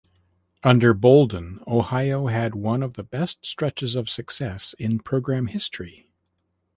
[0.63, 6.07] Under Boldon Ohio had one of the best stretches of success in program history.